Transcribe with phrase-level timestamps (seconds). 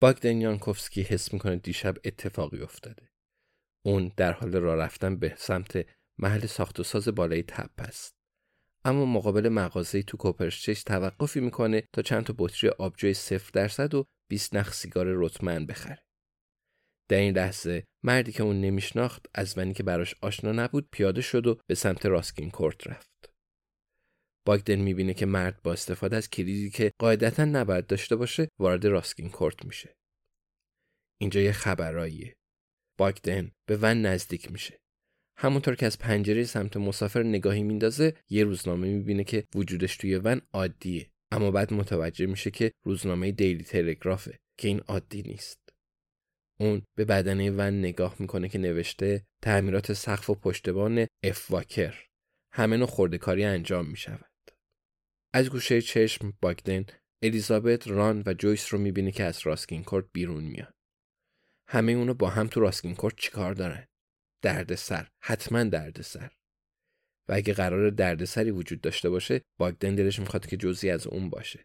[0.00, 3.10] باگدن یانکوفسکی حس می‌کنه دیشب اتفاقی افتاده.
[3.84, 5.86] اون در حال راه رفتن به سمت
[6.18, 8.14] محل ساخت و ساز بالای تپ است.
[8.84, 14.04] اما مقابل مغازه‌ای تو کوپرشچش توقفی می‌کنه تا چند تا بطری آبجوی صفر درصد و
[14.28, 16.04] 20 نخ سیگار رتمن بخره.
[17.08, 21.46] در این لحظه مردی که اون نمیشناخت از ونی که براش آشنا نبود پیاده شد
[21.46, 23.17] و به سمت راسکین کورت رفت.
[24.48, 29.28] باگدن می‌بینه که مرد با استفاده از کلیدی که قاعدتا نباید داشته باشه وارد راسکین
[29.28, 29.94] کورت میشه.
[31.20, 32.36] اینجا یه خبراییه.
[32.98, 34.78] باگدن به ون نزدیک میشه.
[35.38, 40.40] همونطور که از پنجره سمت مسافر نگاهی میندازه یه روزنامه می‌بینه که وجودش توی ون
[40.52, 45.60] عادیه اما بعد متوجه میشه که روزنامه دیلی تلگرافه که این عادی نیست.
[46.60, 52.04] اون به بدنه ون نگاه می‌کنه که نوشته تعمیرات سقف و پشتبان اف واکر
[52.52, 54.27] همه نوع خردکاری انجام می‌شود.
[55.32, 56.86] از گوشه چشم باگدن
[57.22, 60.72] الیزابت ران و جویس رو می‌بینه که از راسکین کورت بیرون میان.
[61.68, 63.86] همه اونو با هم تو راسکین کورت چیکار دارن؟
[64.42, 66.32] درد سر، حتما درد سر.
[67.28, 71.64] و اگه قرار دردسری وجود داشته باشه باگدن دلش می‌خواد که جزی از اون باشه.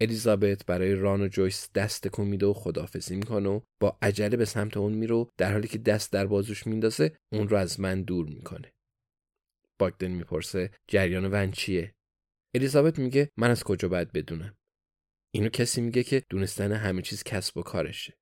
[0.00, 4.44] الیزابت برای ران و جویس دست تکون میده و خدافزی می‌کنه و با عجله به
[4.44, 8.26] سمت اون میرو در حالی که دست در بازوش میندازه اون رو از من دور
[8.26, 8.72] می‌کنه.
[9.78, 11.94] باگدن می‌پرسه جریان ون چیه؟
[12.54, 14.56] الیزابت میگه من از کجا باید بدونم؟
[15.34, 18.18] اینو کسی میگه که دونستن همه چیز کسب و کارشه.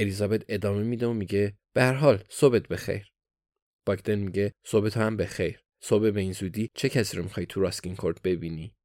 [0.00, 3.12] الیزابت ادامه میده و میگه به هر حال صبحت بخیر.
[3.86, 5.60] باگدن میگه صبح هم بخیر.
[5.82, 8.76] صبح به این زودی چه کسی رو می‌خوای تو راسکین کورت ببینی؟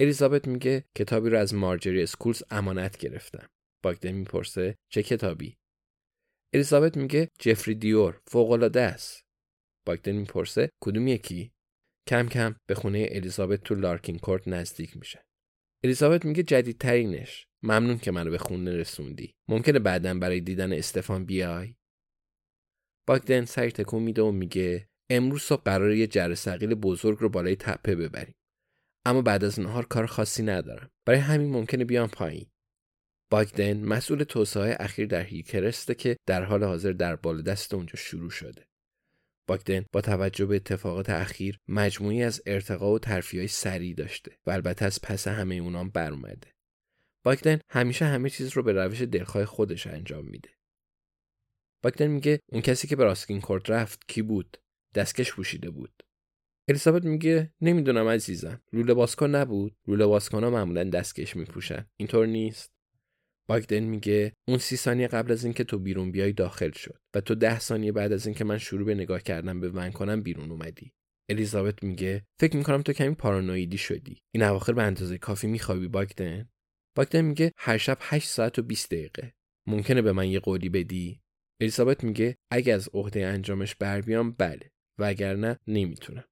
[0.00, 3.48] الیزابت میگه کتابی رو از مارجری اسکولز امانت گرفتم.
[3.84, 5.56] باگدن می‌پرسه چه کتابی؟
[6.54, 9.22] الیزابت میگه جفری دیور فوقالعاده است.
[9.86, 11.52] باگدن می‌پرسه کدوم یکی؟
[12.08, 15.24] کم کم به خونه الیزابت تو لارکین کورت نزدیک میشه.
[15.84, 17.46] الیزابت میگه جدیدترینش.
[17.62, 19.34] ممنون که منو به خونه رسوندی.
[19.48, 21.74] ممکنه بعدا برای دیدن استفان بیای؟
[23.06, 27.56] باگدن سری تکون میده و میگه امروز صبح قراره یه جره سقیل بزرگ رو بالای
[27.56, 28.34] تپه ببریم.
[29.06, 30.90] اما بعد از نهار کار خاصی ندارم.
[31.06, 32.46] برای همین ممکنه بیام پایین.
[33.30, 38.30] باگدن مسئول توسعه اخیر در هیکرسته که در حال حاضر در بالا دست اونجا شروع
[38.30, 38.66] شده.
[39.52, 42.98] باگدن با توجه به اتفاقات اخیر مجموعی از ارتقا و
[43.32, 46.54] های سریع داشته و البته از پس همه اونام بر اومده.
[47.24, 50.48] باگدن همیشه همه چیز رو به روش دلخواه خودش انجام میده.
[51.82, 54.56] باگدن میگه اون کسی که به راسکین کورت رفت کی بود؟
[54.94, 56.02] دستکش پوشیده بود.
[56.68, 58.62] الیزابت میگه نمی‌دونم عزیزم.
[58.72, 59.76] لوله بازکن نبود.
[59.86, 61.86] لوله بازکن ها معمولا دستکش میپوشن.
[61.96, 62.72] اینطور نیست.
[63.52, 67.34] باگدن میگه اون سی ثانیه قبل از اینکه تو بیرون بیای داخل شد و تو
[67.34, 70.92] ده ثانیه بعد از اینکه من شروع به نگاه کردن به ون کنم بیرون اومدی.
[71.28, 74.18] الیزابت میگه فکر می‌کنم تو کمی پارانویدی شدی.
[74.34, 76.48] این اواخر به اندازه کافی میخوابی باگدن؟
[76.96, 79.32] باگدن میگه هر شب 8 ساعت و 20 دقیقه.
[79.66, 81.20] ممکنه به من یه قولی بدی؟
[81.60, 84.70] الیزابت میگه اگه از عهده انجامش بر بیام بله.
[84.98, 86.24] و اگر نه نمی‌تونم.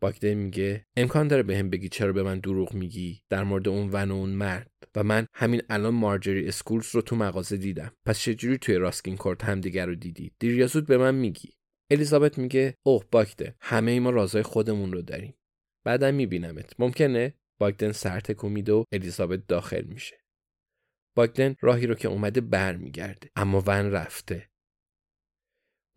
[0.00, 3.90] باگدن میگه امکان داره بهم به بگی چرا به من دروغ میگی؟ در مورد اون
[3.92, 4.70] ون و اون مرد.
[4.96, 7.92] و من همین الان مارجری اسکولز رو تو مغازه دیدم.
[8.06, 11.52] پس چجوری توی راسکین کورت همدیگر رو دیدی؟ دیر یا زود به من میگی.
[11.90, 15.34] الیزابت میگه اوه باگدن همه ای ما رازای خودمون رو داریم.
[15.84, 16.80] بعدم میبینمت.
[16.80, 20.16] ممکنه؟ باگدن سر تکون میده و الیزابت داخل میشه.
[21.16, 24.50] باگدن راهی رو که اومده برمیگرده اما ون رفته.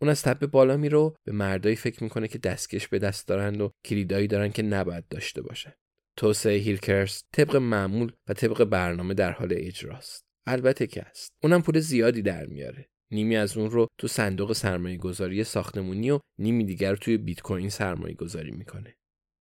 [0.02, 3.72] اون از تپه بالا میرو به مردایی فکر می‌کنه که دستکش به دست دارند و
[3.84, 5.72] کلیدایی دارن که نباید داشته باشن.
[6.18, 10.24] توسعه هیلکرس طبق معمول و طبق برنامه در حال اجراست.
[10.46, 11.32] البته که است.
[11.42, 12.88] اونم پول زیادی در میاره.
[13.10, 17.68] نیمی از اون رو تو صندوق سرمایه گذاری ساختمونی و نیمی دیگر توی بیت کوین
[17.68, 18.94] سرمایه گذاری می‌کنه.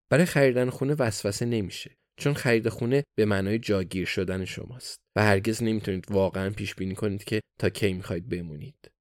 [0.10, 5.64] برای خریدن خونه وسوسه نمیشه چون خرید خونه به معنای جاگیر شدن شماست و هرگز
[5.64, 8.92] نمی‌تونید واقعا پیش بینی کنید که تا کی می‌خواید بمونید.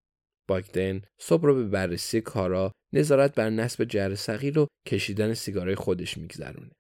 [0.49, 6.19] باگدن صبح رو به بررسی کارا نظارت بر نصب جر صغیر و کشیدن سیگارای خودش
[6.19, 6.71] میگذرونه.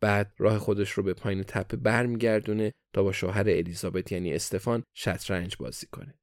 [0.00, 5.56] بعد راه خودش رو به پایین تپه برمیگردونه تا با شوهر الیزابت یعنی استفان شطرنج
[5.56, 6.14] بازی کنه.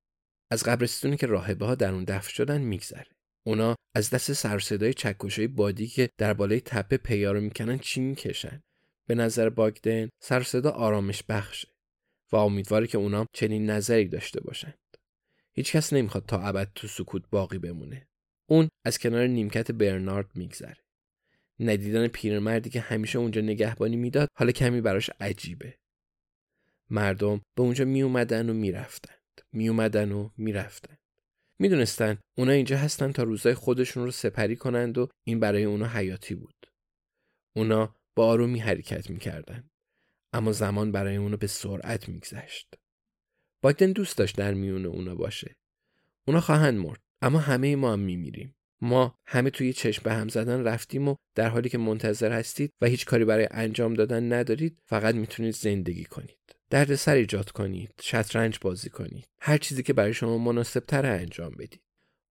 [0.51, 3.07] از قبرستونی که راهبه ها در اون دفن شدن میگذره.
[3.45, 8.63] اونا از دست سرصدای چکشای بادی که در بالای تپه پیا رو می‌کنن چی می‌کشن
[9.07, 11.67] به نظر باگدن سرصدا آرامش بخشه
[12.31, 14.79] و امیدواره که اونا چنین نظری داشته باشند.
[15.55, 18.07] هیچکس نمی‌خواد تا ابد تو سکوت باقی بمونه.
[18.49, 20.77] اون از کنار نیمکت برنارد میگذره.
[21.63, 25.77] ندیدن پیرمردی که همیشه اونجا نگهبانی می‌داد حالا کمی براش عجیبه.
[26.89, 29.21] مردم به اونجا می اومدن و می‌رفتند.
[29.51, 30.97] می اومدن و می‌رفتند
[31.59, 36.35] می‌دونستن اونا اینجا هستن تا روزای خودشون رو سپری کنند و این برای اونا حیاتی
[36.35, 36.65] بود.
[37.55, 39.69] اونا با آرومی حرکت می‌کردن.
[40.33, 42.75] اما زمان برای اونا به سرعت میگذشت.
[43.63, 45.55] باگدن دوست داشت در میون اونا باشه.
[46.27, 48.55] اونا خواهند مرد اما همه ما هم میمیریم.
[48.83, 52.85] ما همه توی چشم به هم زدن رفتیم و در حالی که منتظر هستید و
[52.85, 56.37] هیچ کاری برای انجام دادن ندارید فقط می‌تونید زندگی کنید.
[56.69, 59.25] دردسر ایجاد کنید شطرنج بازی کنید.
[59.41, 61.81] هر چیزی که برای شما مناسب تر انجام بدید.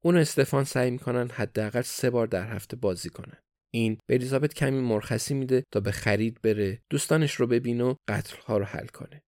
[0.05, 3.39] اون استفان سعی می‌کنن حداقل سه بار در هفته بازی کنن.
[3.71, 8.59] این به الیزابت کمی مرخصی میده تا به خرید بره دوستانش رو ببین و قتلها
[8.59, 9.23] رو حل کنه.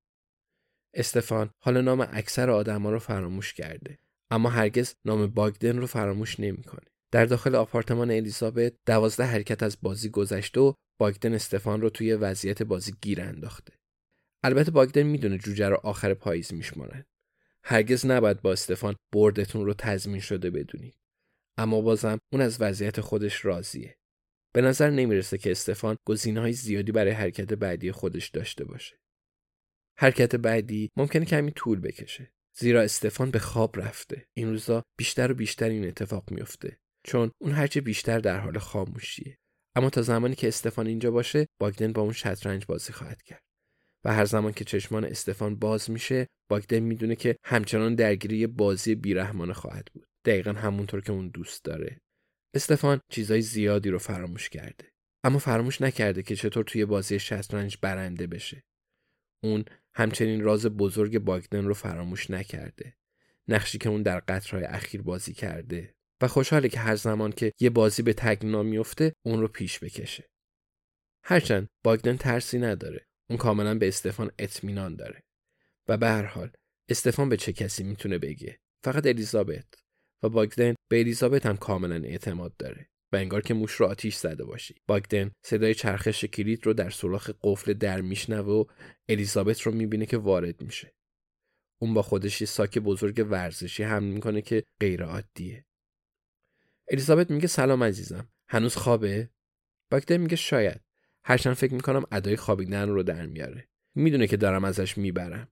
[0.94, 3.98] استفان حالا نام اکثر آدما رو فراموش کرده
[4.30, 6.93] اما هرگز نام باگدن رو فراموش نمی‌کنه.
[7.14, 12.62] در داخل آپارتمان الیزابت دوازده حرکت از بازی گذشته و باگدن استفان رو توی وضعیت
[12.62, 13.72] بازی گیر انداخته.
[14.44, 17.04] البته باگدن می‌دونه جوجه رو آخر پاییز میشمارن.
[17.64, 20.96] هرگز نباید با استفان بردتون رو تضمین شده بدونید
[21.58, 23.98] اما بازم اون از وضعیت خودش راضیه.
[24.54, 25.96] به نظر نمی‌رسه که استفان
[26.26, 28.96] های زیادی برای حرکت بعدی خودش داشته باشه.
[29.98, 34.26] حرکت بعدی ممکنه کمی طول بکشه زیرا استفان به خواب رفته.
[34.34, 39.38] این روزا بیشتر و بیشتر این اتفاق میفته چون اون هرچه بیشتر در حال خاموشیه.
[39.76, 43.42] اما تا زمانی که استفان اینجا باشه باگدن با اون شطرنج بازی خواهد کرد.
[44.04, 49.52] و هر زمان که چشمان استفان باز میشه باگدن می‌دونه که همچنان درگیری بازی بیرحمانه
[49.52, 50.06] خواهد بود.
[50.24, 52.00] دقیقا همونطور که اون دوست داره.
[52.54, 54.92] استفان چیزای زیادی رو فراموش کرده.
[55.24, 58.64] اما فراموش نکرده که چطور توی بازی شطرنج برنده بشه.
[59.42, 59.64] اون
[59.94, 62.94] همچنین راز بزرگ باگدن رو فراموش نکرده.
[63.48, 65.94] نقشی که اون در قطرهای اخیر بازی کرده.
[66.20, 70.28] و خوشحاله که هر زمان که یه بازی به تگنا میفته اون رو پیش بکشه.
[71.24, 73.06] هرچند باگدن ترسی نداره.
[73.30, 75.22] اون کاملا به استفان اطمینان داره.
[75.88, 76.50] و به هر حال
[76.88, 79.66] استفان به چه کسی می‌تونه بگه؟ فقط الیزابت.
[80.22, 82.88] و باگدن به الیزابت هم کاملا اعتماد داره.
[83.12, 87.30] و انگار که موش رو آتیش زده باشی باگدن صدای چرخش کلید رو در سوراخ
[87.42, 88.64] قفل در میشنوه و
[89.08, 90.94] الیزابت رو می‌بینه که وارد میشه.
[91.82, 95.64] اون با خودش یه ساک بزرگ ورزشی هم می‌کنه که غیر عادیه
[96.88, 98.28] الیزابت میگه سلام عزیزم.
[98.48, 99.30] هنوز خوابه؟
[99.90, 100.80] باگدن میگه شاید.
[101.24, 103.68] هرچند فکر می‌کنم ادای خوابیدن رو در میاره.
[103.94, 105.48] می‌دونه که دارم ازش می‌برم.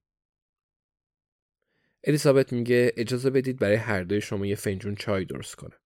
[2.05, 5.79] الیزابت میگه اجازه بدید برای هر دوی شما یه فنجون چای درست کنم.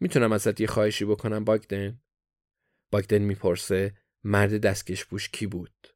[0.00, 2.00] می‌تونم ازت یه خواهشی بکنم باگدن
[2.90, 5.88] باگدن می‌پرسه مرد دستکش بوش کی بود؟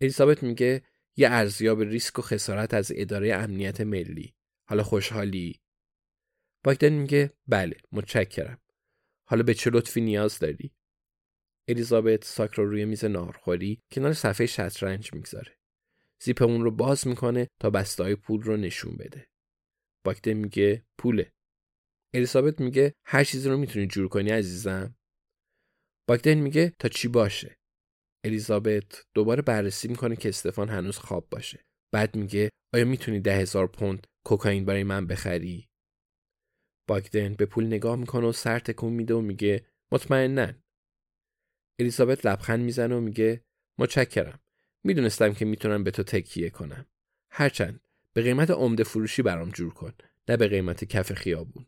[0.00, 0.82] الیزابت میگه
[1.16, 4.34] یه ارزیاب ریسک و خسارت از اداره امنیت ملی.
[4.68, 5.60] حالا خوشحالی.
[6.66, 8.60] باگدن میگه بله متشکرم.
[9.28, 10.74] حالا به چه لطفی نیاز داری؟
[11.68, 15.58] الیزابت ساک رو روی میز نارخوری کنار صفحه شطرنج می‌گذاره.
[16.20, 19.28] زیپ اون رو باز می‌کنه تا بستای پول رو نشون بده.
[20.04, 21.32] باگدن میگه پوله.
[22.14, 24.96] الیزابت میگه هر چیزی رو می‌تونی جور کنی عزیزم؟
[26.08, 27.56] باگدن میگه تا چی باشه؟
[28.24, 31.64] الیزابت دوباره بررسی می‌کنه که استفان هنوز خواب باشه.
[31.92, 35.68] بعد میگه آیا می‌تونی ده هزار پوند کوکائین برای من بخری؟
[36.86, 40.52] باگدن به پول نگاه می‌کنه و سر تکون میده و میگه مطمئنا
[41.78, 43.44] الیزابت لبخند می‌زنه و میگه
[43.78, 44.40] متشکرم.
[44.84, 46.86] می‌دونستم که می‌تونم به تو تکیه کنم.
[47.30, 47.80] هرچند
[48.12, 49.92] به قیمت عمده فروشی برام جور کن
[50.28, 51.66] نه به قیمت کف خیابون.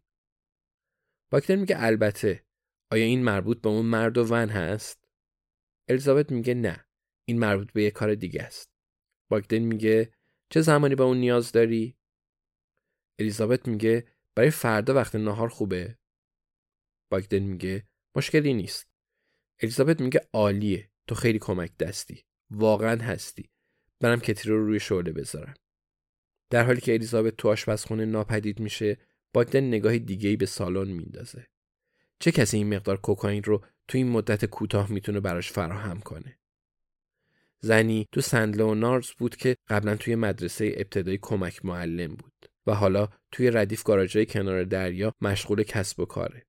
[1.30, 2.44] باکتر میگه البته.
[2.90, 5.08] آیا این مربوط به اون مرد و ون هست؟
[5.88, 6.86] الیزابت میگه نه.
[7.24, 8.70] این مربوط به یه کار دیگه است.
[9.30, 10.12] باکدن میگه
[10.50, 11.96] چه زمانی به اون نیاز داری؟
[13.18, 14.06] الیزابت میگه
[14.38, 15.98] برای فردا وقت نهار خوبه؟
[17.10, 18.86] باکدن میگه مشکلی نیست.
[19.62, 20.90] الیزابت میگه عالیه.
[21.06, 22.24] تو خیلی کمک دستی.
[22.50, 23.50] واقعا هستی.
[24.00, 25.54] برم کتی رو روی شعله بذارم.
[26.50, 28.98] در حالی که الیزابت تو آشپزخونه ناپدید میشه
[29.32, 31.46] باگدن نگاه دیگه‌ای به سالن میندازه.
[32.20, 36.38] چه کسی این مقدار کوکائین رو تو این مدت کوتاه می‌تونه براش فراهم کنه؟
[37.60, 42.37] زنی تو سندله و نارز بود که قبلا توی مدرسه ابتدایی کمک معلم بود.
[42.68, 46.46] و حالا توی ردیف گاراژهای کنار دریا مشغول کسب و کاره.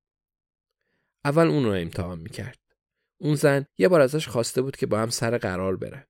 [1.26, 2.60] اول اون رو امتحان می‌کرد.
[3.22, 6.04] اون زن یه بار ازش خواسته بود که با هم سر قرار برن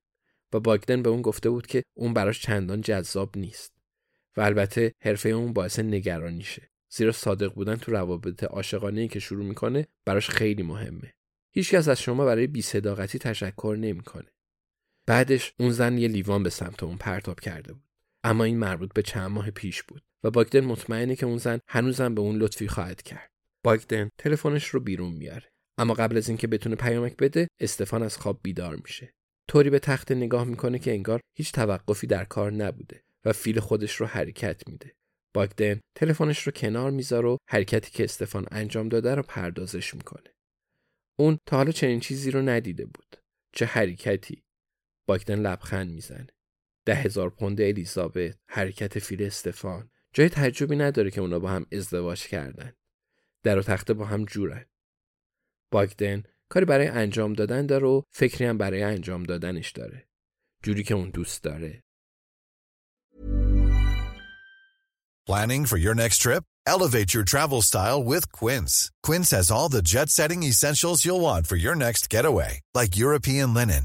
[0.52, 3.72] و باگدن به اون گفته بود که اون براش چندان جذاب نیست
[4.36, 9.86] و البته حرفه اون باعث نگرانیشه زیرا صادق بودن تو روابط عاشقانه که شروع می‌کنه
[10.04, 11.14] براش خیلی مهمه
[11.52, 14.32] هیچکس از شما برای بیصداقتی تشکر نمی‌کنه
[15.06, 17.89] بعدش اون زن یه لیوان به سمت اون پرتاب کرده بود
[18.24, 22.14] اما این مربوط به چند ماه پیش بود و باگدن مطمئنه که اون زن هنوزم
[22.14, 23.30] به اون لطفی خواهد کرد.
[23.64, 25.50] باگدن تلفنش رو بیرون میاره.
[25.78, 29.12] اما قبل از اینکه بتونه پیامک بده استفان از خواب بیدار میشه.
[29.48, 33.94] طوری به تخت نگاه می‌کنه که انگار هیچ توقفی در کار نبوده و فیل خودش
[33.94, 34.94] رو حرکت میده.
[35.34, 40.34] باگدن تلفنش رو کنار می‌ذاره و حرکتی که استفان انجام داده رو پردازش می‌کنه.
[41.18, 43.16] اون تا حالا چنین چیزی رو ندیده بود.
[43.54, 44.42] چه حرکتی؟
[45.08, 46.28] باگدن لبخند می‌زنه.
[46.90, 49.90] ده هزار پوند الیزابت حرکت فیل استفان.
[50.12, 52.72] جای تعجبی نداره که اونا با هم ازدواج کردن.
[53.42, 54.64] در و تخته با هم جورن.
[55.70, 60.08] باگدن کاری برای انجام دادن داره و فکری هم برای انجام دادنش داره.
[60.62, 61.82] جوری که اون دوست داره.
[65.28, 66.44] Planning for your next trip?
[66.74, 68.74] Elevate your travel style with Quince.
[69.06, 73.84] Quince has all the jet-setting essentials you'll want for your next getaway, like European linen,